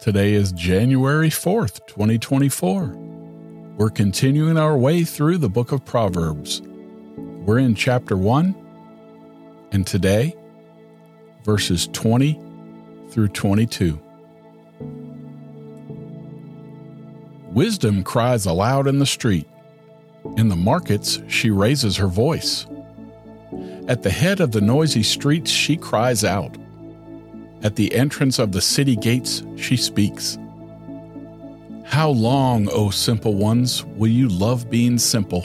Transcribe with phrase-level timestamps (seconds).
[0.00, 2.86] Today is January 4th, 2024.
[3.76, 6.62] We're continuing our way through the book of Proverbs.
[7.18, 8.54] We're in chapter 1,
[9.72, 10.34] and today,
[11.44, 12.40] verses 20
[13.10, 14.00] through 22.
[17.50, 19.50] Wisdom cries aloud in the street.
[20.38, 22.66] In the markets, she raises her voice.
[23.86, 26.56] At the head of the noisy streets, she cries out.
[27.62, 30.38] At the entrance of the city gates, she speaks.
[31.84, 35.44] How long, O simple ones, will you love being simple?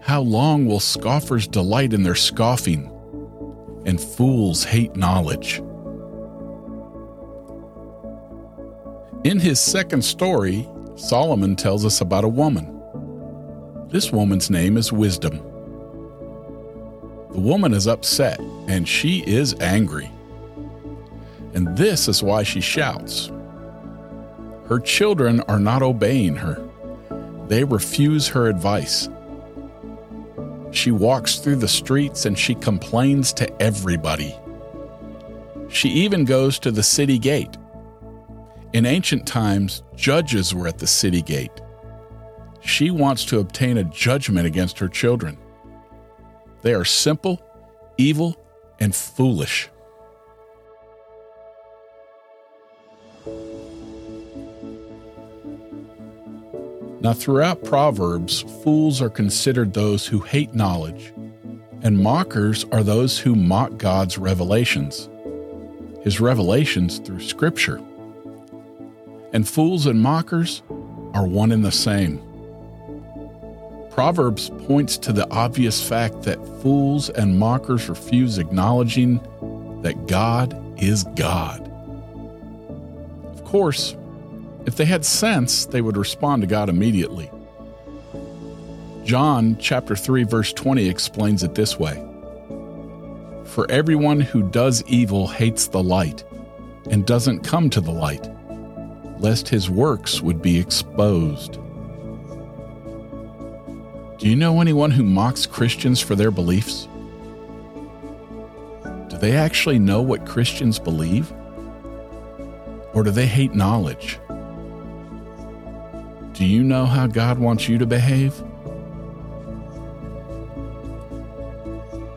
[0.00, 2.92] How long will scoffers delight in their scoffing,
[3.84, 5.60] and fools hate knowledge?
[9.24, 12.72] In his second story, Solomon tells us about a woman.
[13.88, 15.38] This woman's name is Wisdom.
[17.32, 20.10] The woman is upset and she is angry.
[21.54, 23.30] And this is why she shouts.
[24.68, 26.62] Her children are not obeying her,
[27.48, 29.08] they refuse her advice.
[30.72, 34.36] She walks through the streets and she complains to everybody.
[35.68, 37.56] She even goes to the city gate.
[38.72, 41.62] In ancient times, judges were at the city gate.
[42.60, 45.38] She wants to obtain a judgment against her children.
[46.62, 47.40] They are simple,
[47.96, 48.36] evil,
[48.80, 49.70] and foolish.
[57.06, 61.14] Now, throughout Proverbs, fools are considered those who hate knowledge,
[61.80, 65.08] and mockers are those who mock God's revelations,
[66.02, 67.80] his revelations through Scripture.
[69.32, 70.64] And fools and mockers
[71.14, 72.20] are one and the same.
[73.92, 79.20] Proverbs points to the obvious fact that fools and mockers refuse acknowledging
[79.82, 81.70] that God is God.
[83.26, 83.94] Of course,
[84.66, 87.30] if they had sense, they would respond to God immediately.
[89.04, 92.04] John chapter 3 verse 20 explains it this way.
[93.44, 96.24] For everyone who does evil hates the light
[96.90, 98.28] and doesn't come to the light,
[99.18, 101.58] lest his works would be exposed.
[104.18, 106.88] Do you know anyone who mocks Christians for their beliefs?
[109.08, 111.32] Do they actually know what Christians believe?
[112.92, 114.18] Or do they hate knowledge?
[116.36, 118.38] Do you know how God wants you to behave?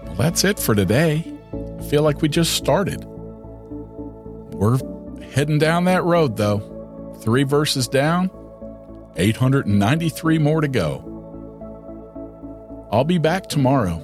[0.03, 1.23] Well, that's it for today.
[1.53, 3.05] I feel like we just started.
[3.05, 4.77] We're
[5.31, 7.15] heading down that road, though.
[7.21, 8.29] Three verses down,
[9.15, 11.05] 893 more to go.
[12.91, 14.01] I'll be back tomorrow.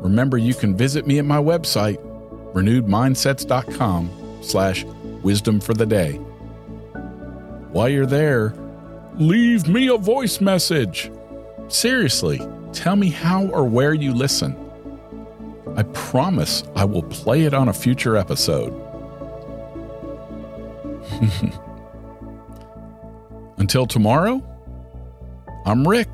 [0.00, 1.98] Remember, you can visit me at my website,
[2.54, 4.10] renewedmindsets.com
[4.42, 4.84] slash
[5.22, 6.14] wisdom for the day.
[7.70, 8.52] While you're there,
[9.20, 11.12] Leave me a voice message.
[11.68, 12.40] Seriously,
[12.72, 14.56] tell me how or where you listen.
[15.76, 18.72] I promise I will play it on a future episode.
[23.58, 24.42] Until tomorrow,
[25.66, 26.08] I'm Rick.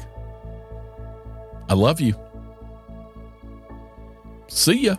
[1.69, 2.17] I love you.
[4.49, 4.97] See ya.